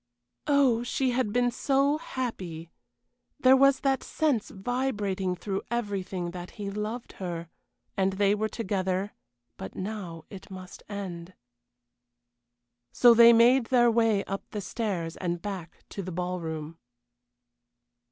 [0.47, 2.71] Oh, she had been so happy!
[3.39, 7.49] There was that sense vibrating through everything that he loved her,
[7.95, 9.13] and they were together
[9.57, 11.35] but now it must end.
[12.91, 16.79] So they made their way up the stairs and back to the ballroom.